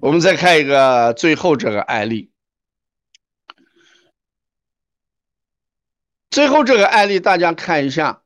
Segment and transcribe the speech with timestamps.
[0.00, 2.30] 我们再看一个最后这个案例。
[6.30, 8.22] 最后这个案例，大家看一下，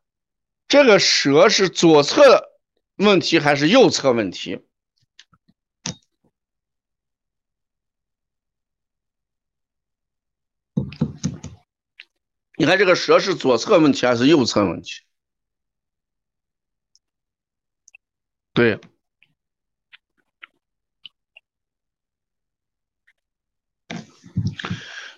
[0.66, 2.58] 这个蛇是左侧
[2.96, 4.60] 问题还是右侧问题？
[12.56, 15.00] 你看这个蛇是左侧问题还是右侧问题？
[18.52, 18.80] 对。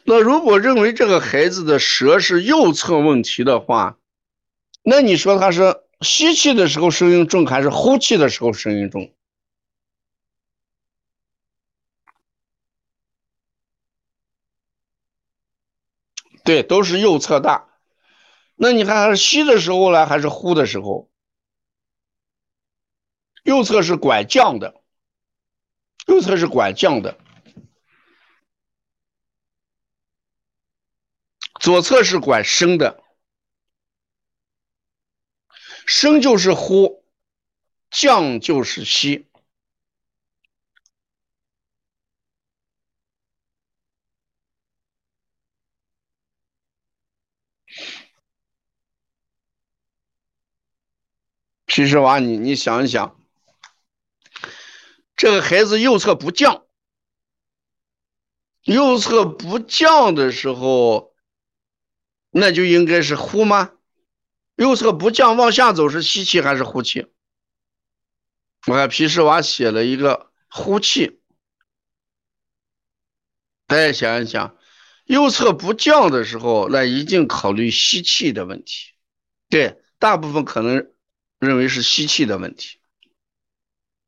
[0.05, 3.99] 那如果认为这个孩子的舌是右侧问题的话，
[4.83, 9.15] 那你说他是吸气的时候声音重还是呼气的时候声音重？
[16.45, 17.69] 对，都是右侧大。
[18.57, 21.09] 那你看他是吸的时候呢，还是呼的时候？
[23.45, 24.83] 右侧是管降的，
[26.07, 27.19] 右侧是管降的。
[31.63, 33.05] 左侧是管升的，
[35.87, 37.05] 升就是呼，
[37.89, 39.29] 降就是吸。
[51.65, 53.25] 皮实娃，你你想一想，
[55.15, 56.67] 这个孩子右侧不降，
[58.63, 61.12] 右侧不降的时候。
[62.33, 63.73] 那就应该是呼吗？
[64.57, 67.07] 右侧不降往下走是吸气还是呼气？
[68.67, 71.21] 我看皮实娃写了一个呼气，
[73.67, 74.57] 大家想一想，
[75.05, 78.93] 右侧不降的时候，那一定考虑吸气的问题。
[79.49, 80.93] 对，大部分可能
[81.39, 82.79] 认为是吸气的问题。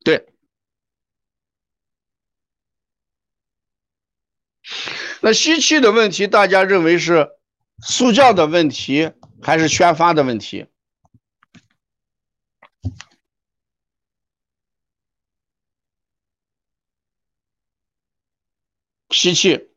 [0.03, 0.33] 对，
[5.21, 7.29] 那吸气的问题，大家认为是？
[7.79, 10.67] 速降的问题还是宣发的问题？
[19.09, 19.69] 吸气，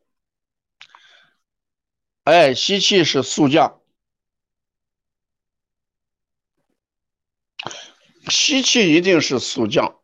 [2.23, 3.81] 哎，吸气是速降，
[8.29, 10.01] 吸气一定是速降。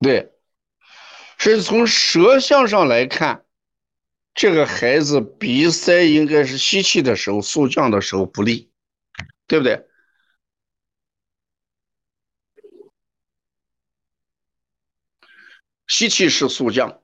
[0.00, 0.32] 对，
[1.36, 3.44] 是从舌象上来看，
[4.34, 8.72] 这个孩子鼻塞应该是吸气的时候速降的时候不利，
[9.46, 9.86] 对不对？
[15.86, 17.02] 吸气是速降，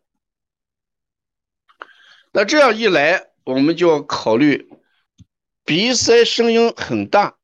[2.33, 4.71] 那这样一来，我们就要考虑
[5.65, 7.37] 鼻塞声音很大，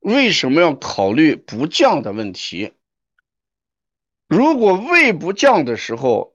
[0.00, 2.74] 为什么要考虑不降的问题？
[4.32, 6.34] 如果胃不降的时候，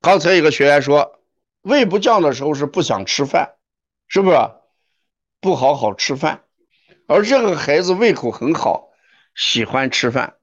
[0.00, 1.20] 刚才有个学员说，
[1.62, 3.56] 胃不降的时候是不想吃饭，
[4.06, 4.36] 是不是？
[5.40, 6.44] 不好好吃饭，
[7.08, 8.90] 而这个孩子胃口很好，
[9.34, 10.36] 喜欢吃饭。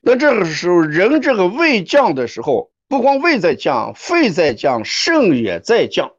[0.00, 6.16] 那这个时候，人这个胃降的时候，不光胃在降，肺在降，肾也在降，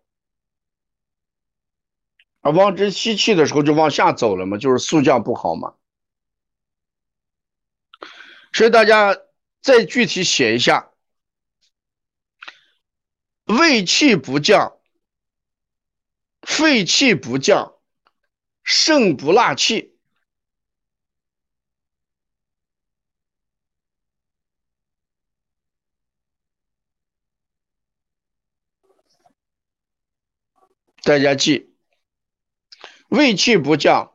[2.39, 5.73] 而往这吸气的时候就往下走了嘛，就是速降不好嘛。
[8.53, 9.17] 所以大家。
[9.61, 10.91] 再具体写一下，
[13.45, 14.79] 胃气不降，
[16.41, 17.75] 肺气不降，
[18.63, 19.95] 肾不纳气。
[31.03, 31.73] 大家记，
[33.07, 34.13] 胃气不降，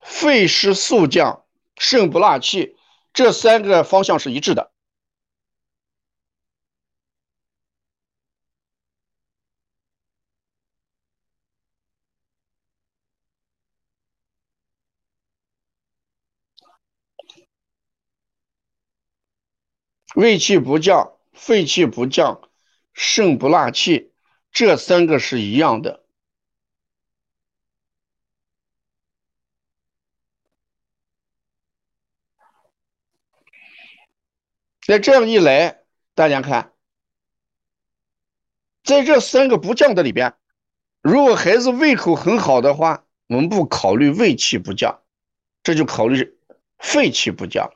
[0.00, 1.44] 肺湿速降，
[1.76, 2.76] 肾不纳气。
[3.12, 4.72] 这三个方向是一致的。
[20.14, 22.42] 胃气不降，肺气不降，
[22.92, 24.12] 肾不纳气，
[24.50, 26.01] 这三个是一样的。
[34.92, 35.78] 那这样一来，
[36.14, 36.74] 大家看，
[38.84, 40.34] 在这三个不降的里边，
[41.00, 45.00] 如果孩子胃口很好的话，我们不考虑胃气不降，
[45.62, 46.36] 这就考虑
[46.76, 47.72] 肺气不降。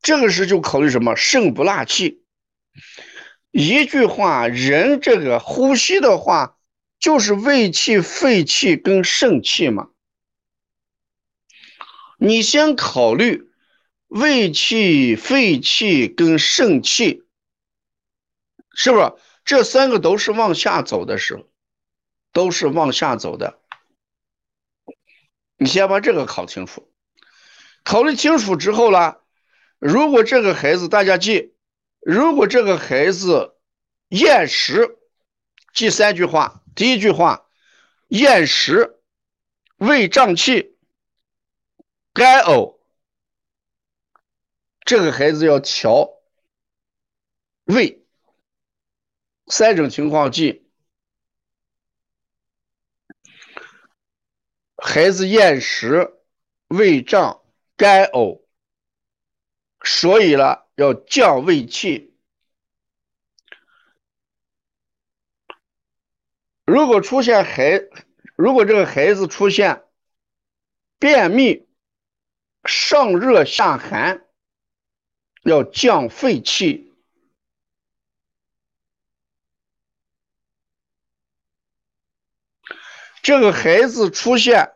[0.00, 1.14] 这个时就考虑什么？
[1.14, 2.24] 肾不纳气。
[3.50, 6.56] 一句话，人这个呼吸的话，
[6.98, 9.90] 就是胃气、肺气跟肾气嘛。
[12.16, 13.51] 你先考虑
[14.12, 17.24] 胃气、肺气跟肾气，
[18.74, 19.14] 是不是？
[19.42, 21.48] 这三个都是往下走的时候，
[22.30, 23.58] 都是往下走的。
[25.56, 26.92] 你先把这个考清楚，
[27.84, 29.16] 考虑清楚之后呢，
[29.78, 31.54] 如果这个孩子，大家记，
[32.00, 33.54] 如果这个孩子
[34.08, 34.98] 厌食，
[35.72, 36.62] 记三句话。
[36.74, 37.46] 第一句话，
[38.08, 39.00] 厌食，
[39.76, 40.76] 胃胀气，
[42.12, 42.81] 干呕，
[44.84, 46.10] 这个孩子要调
[47.64, 48.04] 胃。
[49.46, 50.66] 三种情况记：
[54.76, 56.14] 孩子厌食、
[56.68, 57.42] 胃胀、
[57.76, 58.44] 干呕，
[59.82, 62.14] 所以了要降胃气。
[66.64, 67.80] 如果出现孩，
[68.36, 69.84] 如果这个孩子出现
[70.98, 71.68] 便秘、
[72.64, 74.24] 上热下寒，
[75.42, 76.92] 要降肺气。
[83.22, 84.72] 这个孩子出现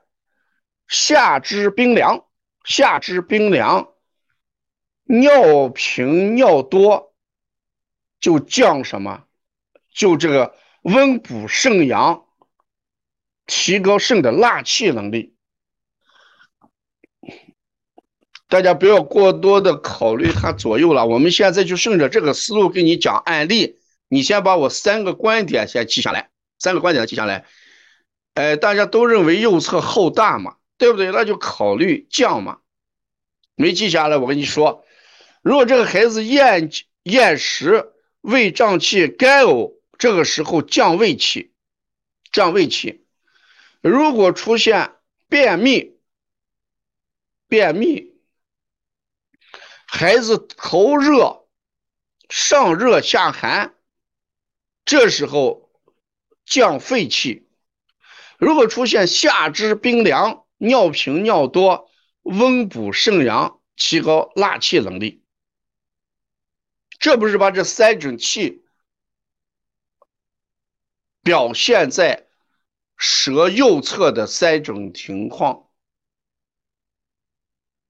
[0.87, 2.27] 下肢冰凉，
[2.65, 3.93] 下肢冰凉，
[5.03, 7.15] 尿频尿多，
[8.21, 9.27] 就降什么？
[9.91, 12.27] 就这个温补肾阳，
[13.47, 15.36] 提高肾的纳气能力。
[18.49, 23.79] 大家不要过多的考虑它左右了，我们现在就顺着这个思路给你讲案例。
[24.09, 27.45] 你先把我三个观点先记下来，三个观点记下来。
[28.35, 31.11] 哎，大家都认为右侧后大嘛，对不对？
[31.11, 32.59] 那就考虑降嘛。
[33.57, 34.85] 没记下来，我跟你说，
[35.43, 36.71] 如果这个孩子厌
[37.03, 41.53] 厌食、胃胀气、干呕，这个时候降胃气，
[42.31, 43.05] 降胃气。
[43.81, 44.93] 如果出现
[45.29, 45.97] 便秘，
[47.49, 48.06] 便秘，
[49.99, 51.49] 孩子头热、
[52.29, 53.75] 上热下寒，
[54.85, 55.73] 这时候
[56.45, 57.49] 降肺气。
[58.39, 61.91] 如果出现下肢冰凉、尿频尿多，
[62.21, 65.25] 温补肾阳，提高纳气能力，
[66.99, 68.67] 这不是把这三种气
[71.23, 72.29] 表现在
[72.99, 75.71] 舌右侧的三种情况？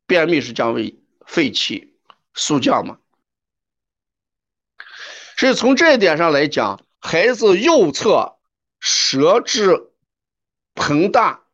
[0.06, 1.94] 便秘是降胃肺气，
[2.36, 3.00] 速降嘛？
[5.36, 8.38] 所以从这一点上来讲，孩子右侧
[8.78, 9.90] 舌质。
[10.78, 11.46] 膨大、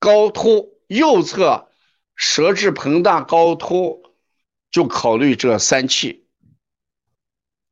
[0.00, 1.70] 高凸，右侧
[2.16, 4.02] 舌质膨大、高凸，
[4.72, 6.26] 就考虑这三气，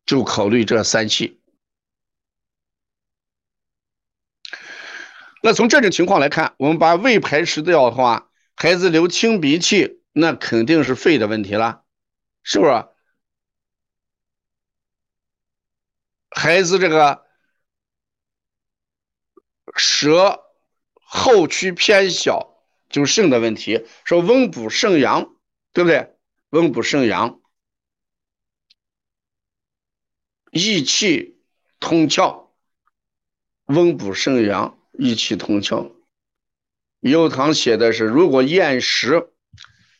[0.07, 1.41] 就考虑这三气。
[5.43, 11.82] 那从这种情况来看，我们把胃排除掉的话，孩子流清鼻涕，那肯定是肺的问题了，
[12.43, 12.73] 是不是？
[16.31, 17.27] 孩子这个
[19.77, 20.41] 舌。
[21.15, 23.87] 后区偏小，就是肾的问题。
[24.07, 25.37] 说温补肾阳，
[25.75, 26.17] 对不对？
[26.49, 27.43] 温补肾阳，
[30.51, 31.39] 益气
[31.81, 32.49] 通窍，
[33.67, 35.93] 温补肾阳，益气通窍。
[37.01, 39.35] 右堂写的是，如果厌食、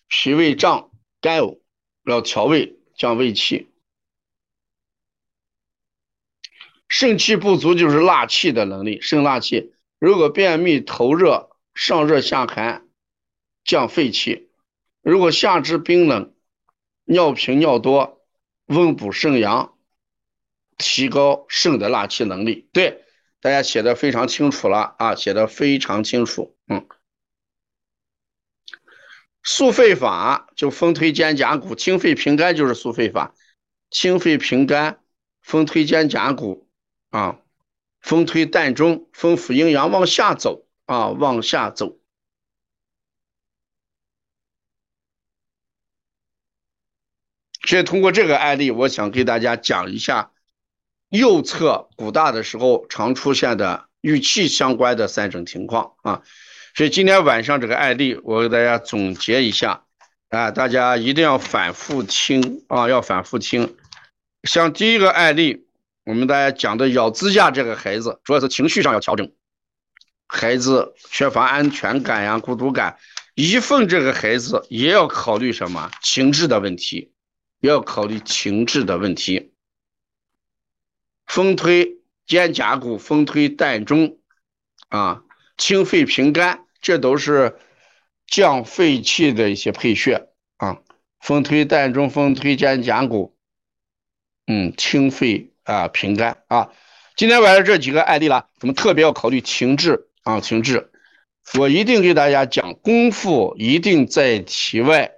[0.09, 0.91] 脾胃胀、
[1.21, 1.61] 干呕，
[2.05, 3.69] 要调胃，降胃气。
[6.89, 9.73] 肾气不足就是纳气的能力，肾纳气。
[9.99, 12.87] 如果便秘、头热、上热下寒，
[13.65, 14.49] 降肺气；
[15.01, 16.35] 如果下肢冰冷、
[17.05, 18.23] 尿频尿多，
[18.67, 19.75] 温补肾阳，
[20.77, 22.69] 提高肾的纳气能力。
[22.73, 23.05] 对，
[23.41, 26.57] 大家写的非常清楚了啊，写的非常清楚。
[26.67, 26.87] 嗯，
[29.43, 33.35] 速肺法就风推肩胛骨，清肺平肝就是速肺法，
[33.91, 35.01] 清肺平肝，
[35.41, 36.69] 风推肩胛骨
[37.11, 37.39] 啊。
[38.01, 42.01] 风推膻中，风府阴阳往下走啊，往下走。
[47.65, 50.33] 所以通过这个案例，我想给大家讲一下
[51.11, 56.25] 右侧骨大的时候常出现的与气相关的三种情况啊。
[56.75, 59.85] 所以今天晚上这个案例，我给大家总结一下
[60.29, 63.77] 啊，大家一定要反复听啊，要反复听。
[64.45, 65.67] 像第一个案例。
[66.05, 69.31] 我们大家讲的咬指甲这个孩子，主要是情绪上要调整，
[70.27, 72.99] 孩子缺乏安全感呀、孤独感。
[73.37, 77.13] 一份这个孩子也要考虑什么情志的问题，
[77.61, 79.53] 也要考虑情志的问题。
[81.25, 84.19] 风推肩胛骨，风推膻中，
[84.89, 85.23] 啊，
[85.57, 87.59] 清肺平肝，这都是
[88.27, 90.79] 降肺气的一些配穴啊。
[91.21, 93.37] 风推膻中，风推肩胛骨，
[94.47, 96.73] 嗯，清肺啊，平肝啊。
[97.17, 100.91] 今天晚上这几个案例了，咱们特别要考虑情志啊，情志。
[101.59, 105.13] 我一定给大家讲，功夫一定在其外，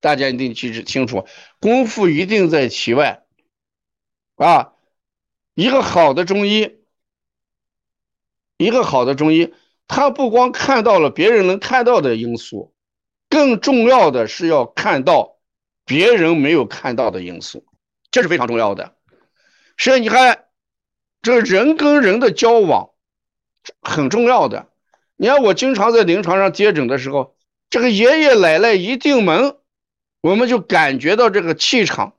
[0.00, 1.26] 大家一定记清楚，
[1.60, 3.24] 功夫一定在其外
[4.36, 4.72] 啊。
[5.54, 6.78] 一个好的中医，
[8.56, 9.54] 一个好的中医，
[9.88, 12.74] 他不光看到了别人能看到的因素，
[13.28, 15.36] 更重要的是要看到
[15.84, 17.64] 别人没有看到的因素，
[18.10, 18.94] 这是非常重要的。
[19.76, 20.40] 所以你看。
[21.24, 22.90] 这人跟人的交往
[23.80, 24.68] 很重要的。
[25.16, 27.34] 你看，我经常在临床上接诊的时候，
[27.70, 29.56] 这个爷爷奶奶一进门，
[30.20, 32.12] 我们就感觉到这个气场，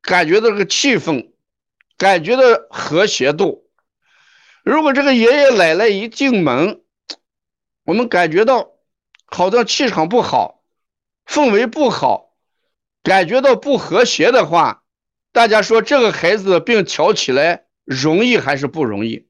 [0.00, 1.30] 感觉到这个气氛，
[1.98, 3.68] 感觉到和谐度。
[4.62, 6.79] 如果这个爷爷奶奶一进门，
[7.84, 8.72] 我们感觉到
[9.26, 10.62] 好像气场不好，
[11.26, 12.34] 氛围不好，
[13.02, 14.84] 感觉到不和谐的话，
[15.32, 17.66] 大家说这个孩子的病调起来。
[17.84, 19.26] 容易还是不容易？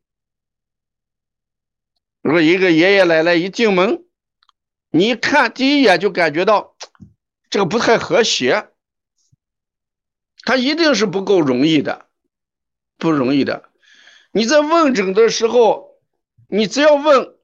[2.21, 4.05] 如果一个爷爷奶奶一进门，
[4.91, 6.77] 你一看第一眼就感觉到
[7.49, 8.69] 这个不太和谐，
[10.43, 12.11] 他一定是不够容易的，
[12.99, 13.71] 不容易的。
[14.33, 15.99] 你在问诊的时候，
[16.47, 17.39] 你只要问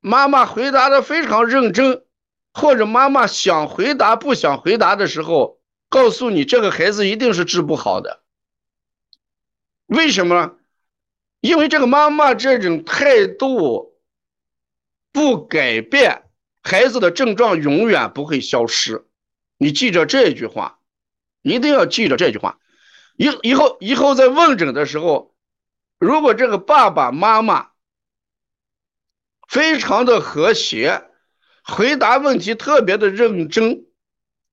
[0.00, 2.04] 妈妈回答的非常认真，
[2.52, 8.22] 或者妈妈想回答不想回答的时候，告诉你这个孩子一定是治不好的。
[9.86, 10.56] 为什么？
[11.40, 13.94] 因为这个妈妈这种态度
[15.10, 16.24] 不改变，
[16.62, 19.06] 孩子的症状永远不会消失。
[19.56, 20.78] 你记着这句话，
[21.42, 22.58] 一定要记着这句话。
[23.16, 25.34] 以以后以后在问诊的时候，
[25.98, 27.69] 如果这个爸爸妈妈
[29.50, 31.02] 非常的和谐，
[31.64, 33.84] 回答问题特别的认真，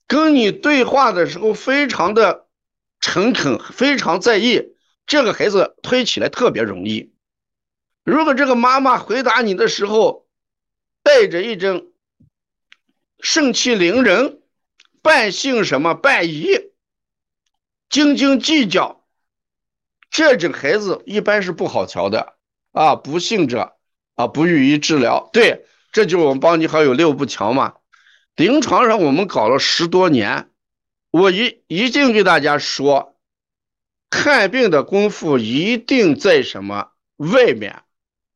[0.07, 2.47] 跟你对话的时候非常的
[2.99, 4.73] 诚恳，非常在意。
[5.05, 7.13] 这个孩子推起来特别容易。
[8.03, 10.27] 如果这个妈妈回答你的时候，
[11.03, 11.91] 带着一种
[13.19, 14.41] 盛气凌人、
[15.03, 16.49] 半信什么半疑、
[17.87, 19.05] 斤斤计较，
[20.09, 22.33] 这种孩子一般是不好调的
[22.71, 22.95] 啊！
[22.95, 23.76] 不信者
[24.17, 25.29] 啊，不予以治疗。
[25.31, 27.75] 对，这就是我们邦尼好友六步强嘛。
[28.35, 30.49] 临床上我们搞了十多年，
[31.11, 33.13] 我一一定给大家说。
[34.09, 37.83] 看病的功夫一定在什么外面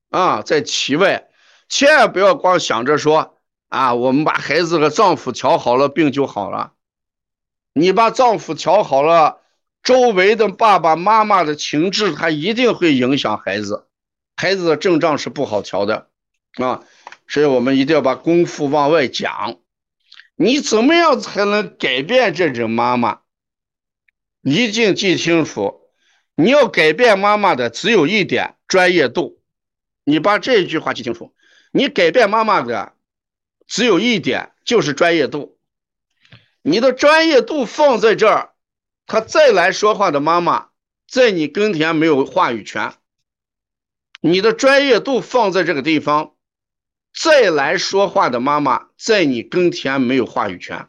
[0.09, 1.29] 啊，在其外，
[1.69, 3.37] 千万不要光想着说
[3.69, 6.73] 啊，我们把孩子的脏腑调好了，病就好了。
[7.73, 9.39] 你把脏腑调好了，
[9.81, 13.87] 周围的爸爸妈妈的情志，他一定会影响孩子，
[14.41, 16.09] 孩子的症状是不好调的
[16.55, 16.83] 啊。
[17.27, 19.59] 所以我们一定要把功夫往外讲。
[20.35, 23.19] 你怎么样才能改变这种妈妈？
[24.41, 25.81] 一定记清楚，
[26.33, 29.39] 你要改变妈妈的只有一点专业度。
[30.05, 31.35] 你把这句话记清楚，
[31.71, 32.95] 你改变妈妈的
[33.67, 35.59] 只有一点就是专业度。
[36.63, 38.53] 你的专业度放在这儿，
[39.05, 40.69] 他再来说话的妈妈
[41.07, 42.95] 在你跟前没有话语权。
[44.21, 46.33] 你的专业度放在这个地方，
[47.13, 50.87] 再来说话的妈妈在你跟前没有话语权。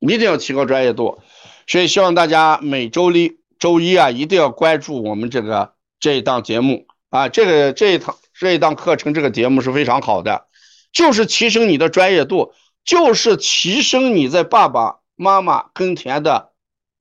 [0.00, 1.20] 一定要提高专业度。
[1.66, 10.48] 所以希望大家每周一、周一啊，一定要关注我们这个这一档节目啊，这个这一堂这一档课程，这个节目是非常好的，
[10.92, 16.52] 就是提升你的专业度，就是提升你在爸爸妈妈跟前的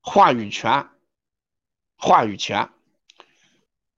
[0.01, 0.89] 话语权，
[1.97, 2.69] 话语权。